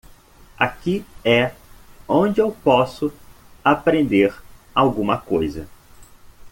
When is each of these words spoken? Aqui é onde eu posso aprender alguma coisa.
Aqui 0.57 1.05
é 1.23 1.53
onde 2.09 2.41
eu 2.41 2.51
posso 2.63 3.13
aprender 3.63 4.33
alguma 4.73 5.19
coisa. 5.21 5.67